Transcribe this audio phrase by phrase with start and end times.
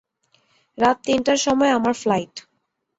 [0.77, 2.33] রাত তিনটার সময় আমার ফ্লাইট।